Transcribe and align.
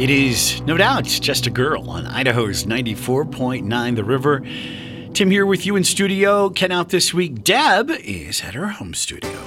It 0.00 0.08
is, 0.08 0.62
no 0.62 0.78
doubt, 0.78 1.04
just 1.04 1.46
a 1.46 1.50
girl 1.50 1.90
on 1.90 2.06
Idaho's 2.06 2.64
94.9 2.64 3.96
The 3.96 4.02
River. 4.02 4.40
Tim 5.12 5.30
here 5.30 5.44
with 5.44 5.66
you 5.66 5.76
in 5.76 5.84
studio. 5.84 6.48
Ken 6.48 6.72
out 6.72 6.88
this 6.88 7.12
week. 7.12 7.44
Deb 7.44 7.90
is 7.90 8.40
at 8.40 8.54
her 8.54 8.68
home 8.68 8.94
studio. 8.94 9.38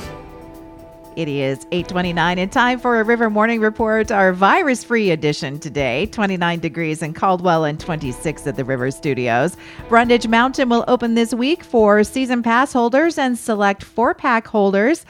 It 1.15 1.27
is 1.27 1.65
829 1.71 2.37
and 2.37 2.51
time 2.51 2.77
for 2.77 2.99
a 2.99 3.03
River 3.03 3.31
Morning 3.31 3.61
Report, 3.61 4.11
our 4.11 4.31
virus 4.31 4.83
free 4.83 5.09
edition 5.09 5.59
today. 5.59 6.05
29 6.05 6.59
degrees 6.59 7.01
in 7.01 7.15
Caldwell 7.15 7.65
and 7.65 7.79
26 7.79 8.45
at 8.45 8.55
the 8.55 8.63
River 8.63 8.91
Studios. 8.91 9.57
Brundage 9.89 10.27
Mountain 10.27 10.69
will 10.69 10.85
open 10.87 11.15
this 11.15 11.33
week 11.33 11.63
for 11.63 12.03
season 12.03 12.43
pass 12.43 12.71
holders 12.71 13.17
and 13.17 13.39
select 13.39 13.83
four 13.83 14.13
pack 14.13 14.45
holders. 14.45 15.03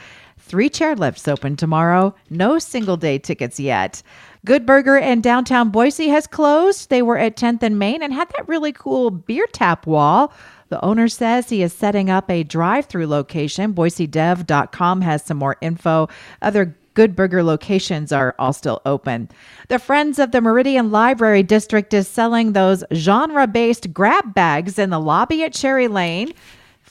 Three 0.46 0.68
chairlifts 0.68 1.26
open 1.26 1.56
tomorrow. 1.56 2.14
No 2.28 2.58
single 2.58 2.98
day 2.98 3.18
tickets 3.18 3.58
yet. 3.58 4.02
Good 4.44 4.66
Burger 4.66 4.98
in 4.98 5.22
downtown 5.22 5.70
Boise 5.70 6.08
has 6.08 6.26
closed. 6.26 6.90
They 6.90 7.00
were 7.00 7.16
at 7.16 7.36
10th 7.36 7.62
and 7.62 7.78
Main 7.78 8.02
and 8.02 8.12
had 8.12 8.28
that 8.28 8.46
really 8.46 8.70
cool 8.70 9.10
beer 9.10 9.46
tap 9.52 9.86
wall. 9.86 10.34
The 10.68 10.84
owner 10.84 11.08
says 11.08 11.48
he 11.48 11.62
is 11.62 11.72
setting 11.72 12.10
up 12.10 12.30
a 12.30 12.42
drive 12.42 12.84
through 12.86 13.06
location. 13.06 13.72
BoiseDev.com 13.72 15.00
has 15.00 15.24
some 15.24 15.38
more 15.38 15.56
info. 15.62 16.10
Other 16.42 16.76
Good 16.92 17.16
Burger 17.16 17.42
locations 17.42 18.12
are 18.12 18.34
all 18.38 18.52
still 18.52 18.82
open. 18.84 19.30
The 19.68 19.78
Friends 19.78 20.18
of 20.18 20.30
the 20.30 20.42
Meridian 20.42 20.90
Library 20.90 21.42
District 21.42 21.92
is 21.94 22.06
selling 22.06 22.52
those 22.52 22.84
genre 22.92 23.46
based 23.46 23.94
grab 23.94 24.34
bags 24.34 24.78
in 24.78 24.90
the 24.90 25.00
lobby 25.00 25.42
at 25.42 25.54
Cherry 25.54 25.88
Lane. 25.88 26.34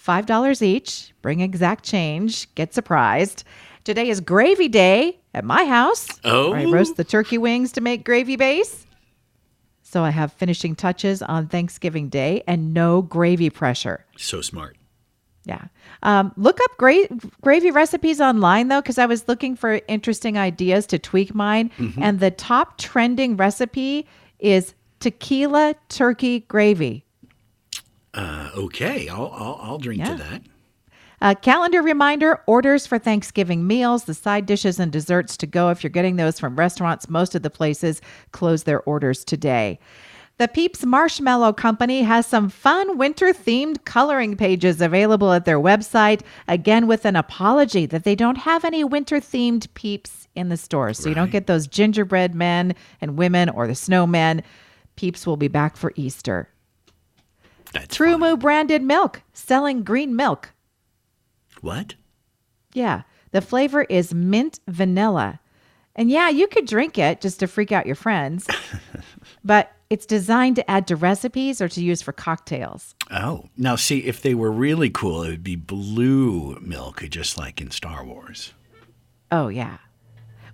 $5 0.05 0.61
each. 0.61 1.13
Bring 1.21 1.39
exact 1.39 1.83
change. 1.85 2.53
Get 2.55 2.73
surprised. 2.73 3.43
Today 3.83 4.09
is 4.09 4.21
gravy 4.21 4.67
day 4.67 5.19
at 5.33 5.43
my 5.43 5.65
house. 5.65 6.07
Oh. 6.23 6.53
I 6.53 6.65
roast 6.65 6.97
the 6.97 7.03
turkey 7.03 7.37
wings 7.37 7.71
to 7.73 7.81
make 7.81 8.03
gravy 8.03 8.35
base. 8.35 8.85
So 9.81 10.03
I 10.03 10.09
have 10.09 10.33
finishing 10.33 10.75
touches 10.75 11.21
on 11.21 11.47
Thanksgiving 11.47 12.09
Day 12.09 12.43
and 12.47 12.73
no 12.73 13.01
gravy 13.01 13.49
pressure. 13.49 14.05
So 14.17 14.41
smart. 14.41 14.77
Yeah. 15.45 15.65
Um, 16.01 16.31
look 16.37 16.59
up 16.63 16.77
gra- 16.77 17.09
gravy 17.41 17.69
recipes 17.69 18.19
online 18.21 18.69
though, 18.69 18.81
because 18.81 18.97
I 18.97 19.05
was 19.05 19.27
looking 19.27 19.55
for 19.55 19.81
interesting 19.87 20.37
ideas 20.37 20.87
to 20.87 20.99
tweak 20.99 21.35
mine. 21.35 21.69
And 22.01 22.19
the 22.19 22.31
top 22.31 22.77
trending 22.77 23.35
recipe 23.37 24.07
is 24.39 24.73
tequila 24.99 25.75
turkey 25.89 26.39
gravy. 26.41 27.05
Uh, 28.13 28.49
okay, 28.55 29.07
I'll, 29.09 29.31
I'll, 29.33 29.59
I'll 29.61 29.77
drink 29.77 29.99
Yeah. 29.99 30.11
to 30.11 30.23
that. 30.23 30.41
A 31.21 31.35
calendar 31.35 31.81
reminder 31.81 32.41
orders 32.47 32.85
for 32.85 32.99
Thanksgiving 32.99 33.65
meals, 33.65 34.03
the 34.03 34.13
side 34.13 34.45
dishes 34.45 34.77
and 34.77 34.91
desserts 34.91 35.37
to 35.37 35.47
go 35.47 35.69
if 35.69 35.81
you're 35.81 35.89
getting 35.89 36.17
those 36.17 36.37
from 36.37 36.57
restaurants. 36.57 37.07
Most 37.09 37.33
of 37.33 37.43
the 37.43 37.49
places 37.49 38.01
close 38.33 38.63
their 38.63 38.81
orders 38.81 39.23
today. 39.23 39.79
The 40.37 40.47
Peeps 40.49 40.83
Marshmallow 40.83 41.53
Company 41.53 42.01
has 42.01 42.25
some 42.25 42.49
fun 42.49 42.97
winter 42.97 43.27
themed 43.27 43.85
coloring 43.85 44.35
pages 44.35 44.81
available 44.81 45.31
at 45.31 45.45
their 45.45 45.59
website, 45.59 46.21
again 46.47 46.87
with 46.87 47.05
an 47.05 47.15
apology 47.15 47.85
that 47.85 48.03
they 48.03 48.15
don't 48.15 48.39
have 48.39 48.65
any 48.65 48.83
winter 48.83 49.17
themed 49.17 49.67
Peeps 49.75 50.27
in 50.35 50.49
the 50.49 50.57
store. 50.57 50.91
So 50.93 51.07
you 51.07 51.15
don't 51.15 51.31
get 51.31 51.47
those 51.47 51.67
gingerbread 51.67 52.35
men 52.35 52.75
and 52.99 53.15
women 53.15 53.47
or 53.47 53.65
the 53.67 53.73
snowmen. 53.73 54.41
Peeps 54.97 55.25
will 55.25 55.37
be 55.37 55.47
back 55.47 55.77
for 55.77 55.93
Easter. 55.95 56.49
That's 57.73 57.95
True 57.95 58.11
fine. 58.11 58.19
Moo 58.21 58.37
branded 58.37 58.81
milk, 58.81 59.21
selling 59.33 59.83
green 59.83 60.15
milk. 60.15 60.53
What? 61.61 61.95
Yeah. 62.73 63.03
The 63.31 63.41
flavor 63.41 63.83
is 63.83 64.13
mint 64.13 64.59
vanilla. 64.67 65.39
And 65.95 66.09
yeah, 66.09 66.29
you 66.29 66.47
could 66.47 66.65
drink 66.65 66.97
it 66.97 67.21
just 67.21 67.39
to 67.39 67.47
freak 67.47 67.71
out 67.71 67.85
your 67.85 67.95
friends, 67.95 68.47
but 69.43 69.71
it's 69.89 70.07
designed 70.07 70.55
to 70.55 70.71
add 70.71 70.87
to 70.87 70.95
recipes 70.95 71.61
or 71.61 71.69
to 71.69 71.83
use 71.83 72.01
for 72.01 72.11
cocktails. 72.11 72.95
Oh, 73.11 73.49
now 73.57 73.75
see, 73.75 73.99
if 73.99 74.21
they 74.21 74.33
were 74.33 74.51
really 74.51 74.89
cool, 74.89 75.21
it 75.23 75.29
would 75.29 75.43
be 75.43 75.55
blue 75.55 76.57
milk, 76.61 77.03
just 77.09 77.37
like 77.37 77.61
in 77.61 77.69
Star 77.69 78.03
Wars. 78.03 78.53
Oh, 79.31 79.49
yeah. 79.49 79.77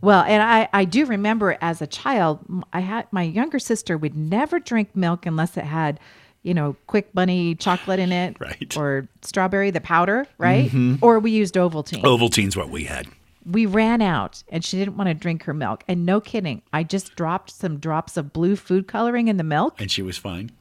Well, 0.02 0.24
and 0.24 0.42
I, 0.44 0.68
I 0.74 0.86
do 0.86 1.06
remember 1.06 1.58
as 1.62 1.82
a 1.82 1.88
child, 1.88 2.40
I 2.74 2.82
had 2.82 3.08
my 3.12 3.24
younger 3.24 3.60
sister 3.60 3.98
would 3.98 4.16
never 4.16 4.60
drink 4.60 4.96
milk 4.96 5.26
unless 5.26 5.58
it 5.58 5.66
had, 5.66 6.00
you 6.44 6.54
know, 6.54 6.76
Quik 6.88 7.06
bunny 7.14 7.56
chocolate 7.56 8.00
in 8.00 8.12
it, 8.12 8.38
Right. 8.40 8.76
Or 8.78 9.08
strawberry, 9.22 9.72
the 9.72 9.82
powder, 9.82 10.26
right? 10.38 10.68
Mm-hmm. 10.70 10.96
Or 11.04 11.20
we 11.20 11.32
used 11.32 11.56
Ovaltine. 11.56 12.02
Ovaltine's 12.04 12.56
what 12.56 12.70
we 12.70 12.86
had. 12.86 13.08
we 13.46 13.66
ran 13.66 14.02
out 14.02 14.44
and 14.50 14.64
she 14.64 14.78
didn't 14.78 14.96
want 14.98 15.08
to 15.10 15.14
drink 15.14 15.44
her 15.44 15.54
milk. 15.54 15.84
And 15.88 16.06
no 16.06 16.22
kidding, 16.22 16.62
I 16.72 16.84
just 16.84 17.16
dropped 17.16 17.52
some 17.52 17.78
drops 17.78 18.16
of 18.18 18.32
blue 18.34 18.56
food 18.56 18.88
coloring 18.88 19.28
in 19.28 19.38
the 19.38 19.44
milk. 19.44 19.76
And 19.80 19.92
she 19.92 20.02
was 20.02 20.18
fine. 20.18 20.52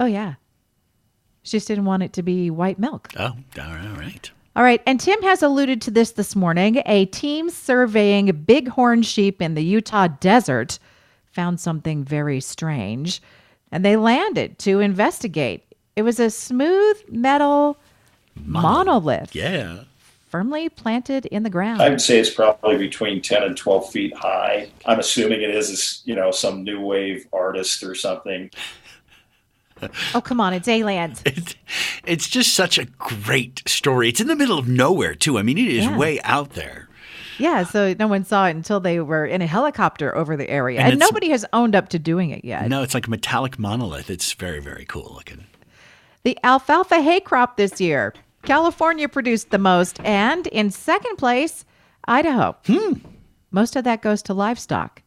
Oh, 0.00 0.06
yeah. 0.06 0.34
She 1.42 1.56
just 1.56 1.68
didn't 1.68 1.86
want 1.86 2.02
it 2.02 2.12
to 2.14 2.22
be 2.22 2.50
white 2.50 2.78
milk. 2.78 3.08
Oh, 3.18 3.34
all 3.58 3.94
right. 3.96 4.30
All 4.54 4.62
right. 4.62 4.82
And 4.86 5.00
Tim 5.00 5.22
has 5.22 5.42
alluded 5.42 5.80
to 5.82 5.90
this 5.90 6.12
this 6.12 6.36
morning. 6.36 6.82
A 6.84 7.06
team 7.06 7.48
surveying 7.48 8.26
bighorn 8.46 9.02
sheep 9.02 9.40
in 9.40 9.54
the 9.54 9.62
Utah 9.64 10.08
desert 10.08 10.78
found 11.32 11.60
something 11.60 12.04
very 12.04 12.40
strange 12.40 13.22
and 13.72 13.84
they 13.84 13.96
landed 13.96 14.58
to 14.60 14.80
investigate. 14.80 15.64
It 15.96 16.02
was 16.02 16.20
a 16.20 16.30
smooth 16.30 16.96
metal 17.10 17.76
monolith 18.44 19.34
Yeah. 19.34 19.80
firmly 20.28 20.68
planted 20.68 21.26
in 21.26 21.42
the 21.42 21.50
ground. 21.50 21.82
I 21.82 21.88
would 21.90 22.00
say 22.00 22.18
it's 22.18 22.30
probably 22.30 22.78
between 22.78 23.20
10 23.20 23.42
and 23.42 23.56
12 23.56 23.90
feet 23.90 24.16
high. 24.16 24.70
I'm 24.86 25.00
assuming 25.00 25.42
it 25.42 25.50
is, 25.50 25.70
is, 25.70 26.02
you 26.04 26.14
know, 26.14 26.30
some 26.30 26.62
new 26.64 26.80
wave 26.80 27.26
artist 27.32 27.82
or 27.82 27.94
something. 27.94 28.50
oh, 30.14 30.20
come 30.20 30.40
on. 30.40 30.52
It's 30.52 30.68
aliens. 30.68 31.22
It's, 31.26 31.54
it's 32.04 32.28
just 32.28 32.54
such 32.54 32.78
a 32.78 32.84
great 32.84 33.62
story. 33.66 34.08
It's 34.08 34.20
in 34.20 34.26
the 34.28 34.36
middle 34.36 34.58
of 34.58 34.68
nowhere, 34.68 35.14
too. 35.14 35.38
I 35.38 35.42
mean, 35.42 35.58
it 35.58 35.68
is 35.68 35.84
Yeah. 35.84 35.96
way 35.96 36.20
out 36.22 36.50
there. 36.50 36.87
Yeah, 37.38 37.64
so 37.64 37.94
no 37.98 38.06
one 38.08 38.24
saw 38.24 38.46
it 38.46 38.50
until 38.50 38.80
they 38.80 39.00
were 39.00 39.24
in 39.24 39.42
a 39.42 39.46
helicopter 39.46 40.16
over 40.16 40.36
the 40.36 40.48
area. 40.50 40.80
And 40.80 40.92
And, 40.92 41.00
nobody 41.00 41.30
has 41.30 41.44
owned 41.52 41.74
up 41.74 41.88
to 41.90 41.98
doing 41.98 42.30
it 42.30 42.44
yet. 42.44 42.68
No, 42.68 42.82
it's 42.82 42.94
like 42.94 43.06
a 43.06 43.10
metallic 43.10 43.58
monolith. 43.58 44.10
It's 44.10 44.32
very, 44.32 44.60
very 44.60 44.84
cool 44.84 45.12
looking. 45.14 45.46
The 46.24 46.36
alfalfa 46.44 47.00
hay 47.00 47.20
crop 47.20 47.56
this 47.56 47.80
year. 47.80 48.12
California 48.42 49.08
produced 49.08 49.50
the 49.50 49.58
most, 49.58 50.00
and 50.00 50.46
in 50.48 50.70
second 50.70 51.16
place, 51.16 51.64
Idaho. 52.06 52.56
Hmm. 52.66 52.94
Most 53.50 53.76
of 53.76 53.84
that 53.84 54.02
goes 54.02 54.22
to 54.22 54.34
livestock. 54.34 55.02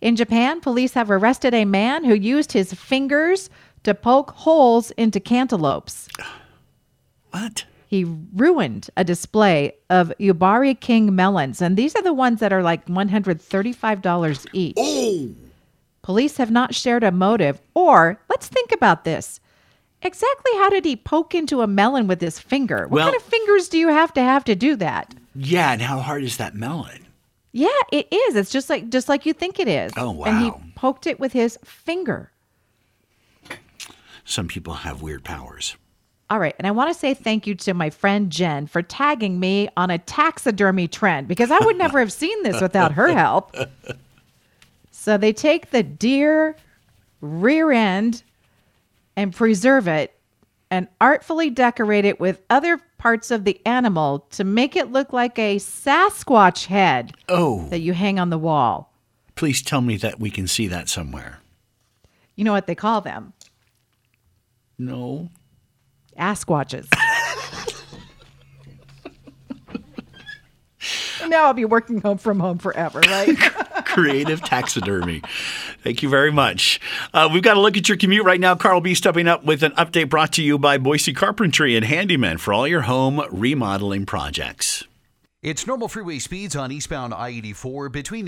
In 0.00 0.16
Japan, 0.16 0.60
police 0.60 0.94
have 0.94 1.10
arrested 1.10 1.54
a 1.54 1.64
man 1.64 2.04
who 2.04 2.14
used 2.14 2.52
his 2.52 2.72
fingers 2.72 3.50
to 3.84 3.94
poke 3.94 4.30
holes 4.32 4.90
into 4.92 5.20
cantaloupes. 5.20 6.08
What? 7.30 7.64
He 7.92 8.06
ruined 8.34 8.88
a 8.96 9.04
display 9.04 9.74
of 9.90 10.10
Yubari 10.18 10.80
King 10.80 11.14
melons, 11.14 11.60
and 11.60 11.76
these 11.76 11.94
are 11.94 12.00
the 12.00 12.14
ones 12.14 12.40
that 12.40 12.50
are 12.50 12.62
like 12.62 12.86
$135 12.86 14.46
each. 14.54 14.74
Oh, 14.78 15.28
Police 16.00 16.38
have 16.38 16.50
not 16.50 16.74
shared 16.74 17.04
a 17.04 17.12
motive, 17.12 17.60
or 17.74 18.18
let's 18.30 18.48
think 18.48 18.72
about 18.72 19.04
this. 19.04 19.40
Exactly 20.00 20.52
how 20.54 20.70
did 20.70 20.86
he 20.86 20.96
poke 20.96 21.34
into 21.34 21.60
a 21.60 21.66
melon 21.66 22.06
with 22.06 22.22
his 22.22 22.38
finger? 22.38 22.84
What 22.88 22.92
Well- 22.92 23.04
kind 23.10 23.16
of 23.16 23.22
fingers 23.24 23.68
do 23.68 23.76
you 23.76 23.88
have 23.88 24.14
to 24.14 24.22
have 24.22 24.44
to 24.44 24.54
do 24.54 24.74
that? 24.76 25.14
yeah. 25.34 25.72
And 25.74 25.82
how 25.82 25.98
hard 26.00 26.24
is 26.24 26.38
that 26.38 26.54
melon? 26.54 27.06
Yeah, 27.52 27.68
it 27.92 28.10
is. 28.10 28.36
It's 28.36 28.50
just 28.50 28.70
like 28.70 28.88
just 28.88 29.10
like 29.10 29.26
you 29.26 29.34
think 29.34 29.60
it 29.60 29.68
is. 29.68 29.92
Oh, 29.98 30.12
wow. 30.12 30.24
And 30.24 30.38
he 30.42 30.50
poked 30.76 31.06
it 31.06 31.20
with 31.20 31.34
his 31.34 31.58
finger. 31.62 32.32
Some 34.24 34.48
people 34.48 34.72
have 34.72 35.02
weird 35.02 35.24
powers. 35.24 35.76
All 36.32 36.38
right, 36.38 36.54
and 36.56 36.66
I 36.66 36.70
want 36.70 36.90
to 36.90 36.98
say 36.98 37.12
thank 37.12 37.46
you 37.46 37.54
to 37.56 37.74
my 37.74 37.90
friend 37.90 38.32
Jen 38.32 38.66
for 38.66 38.80
tagging 38.80 39.38
me 39.38 39.68
on 39.76 39.90
a 39.90 39.98
taxidermy 39.98 40.88
trend 40.88 41.28
because 41.28 41.50
I 41.50 41.58
would 41.62 41.76
never 41.76 41.98
have 41.98 42.10
seen 42.10 42.42
this 42.42 42.58
without 42.58 42.92
her 42.92 43.08
help. 43.12 43.54
So 44.90 45.18
they 45.18 45.34
take 45.34 45.72
the 45.72 45.82
deer 45.82 46.56
rear 47.20 47.70
end 47.70 48.22
and 49.14 49.34
preserve 49.34 49.86
it 49.86 50.18
and 50.70 50.88
artfully 51.02 51.50
decorate 51.50 52.06
it 52.06 52.18
with 52.18 52.40
other 52.48 52.80
parts 52.96 53.30
of 53.30 53.44
the 53.44 53.60
animal 53.66 54.20
to 54.30 54.42
make 54.42 54.74
it 54.74 54.90
look 54.90 55.12
like 55.12 55.38
a 55.38 55.56
Sasquatch 55.56 56.64
head 56.64 57.12
Oh, 57.28 57.66
that 57.68 57.80
you 57.80 57.92
hang 57.92 58.18
on 58.18 58.30
the 58.30 58.38
wall. 58.38 58.90
please 59.34 59.60
tell 59.60 59.82
me 59.82 59.98
that 59.98 60.18
we 60.18 60.30
can 60.30 60.46
see 60.46 60.66
that 60.68 60.88
somewhere. 60.88 61.40
You 62.36 62.44
know 62.44 62.52
what 62.52 62.66
they 62.66 62.74
call 62.74 63.02
them? 63.02 63.34
No. 64.78 65.28
Asquatches. 66.18 66.88
now 71.32 71.44
I'll 71.46 71.54
be 71.54 71.64
working 71.64 72.00
home 72.00 72.18
from 72.18 72.38
home 72.40 72.58
forever, 72.58 73.00
right? 73.00 73.36
Creative 73.86 74.40
taxidermy. 74.42 75.22
Thank 75.82 76.02
you 76.02 76.08
very 76.08 76.30
much. 76.30 76.80
Uh, 77.12 77.28
we've 77.32 77.42
got 77.42 77.54
to 77.54 77.60
look 77.60 77.76
at 77.76 77.88
your 77.88 77.98
commute 77.98 78.24
right 78.24 78.40
now. 78.40 78.54
Carl 78.54 78.80
B 78.80 78.94
stepping 78.94 79.26
up 79.26 79.44
with 79.44 79.62
an 79.62 79.72
update 79.72 80.08
brought 80.08 80.32
to 80.34 80.42
you 80.42 80.58
by 80.58 80.78
Boise 80.78 81.12
Carpentry 81.12 81.74
and 81.76 81.84
Handyman 81.84 82.38
for 82.38 82.52
all 82.54 82.68
your 82.68 82.82
home 82.82 83.22
remodeling 83.30 84.06
projects. 84.06 84.84
It's 85.42 85.66
normal 85.66 85.88
freeway 85.88 86.20
speeds 86.20 86.54
on 86.54 86.70
eastbound 86.70 87.12
I 87.12 87.30
84 87.30 87.88
between 87.88 88.26